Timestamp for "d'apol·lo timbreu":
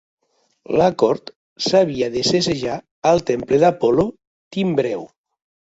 3.67-5.09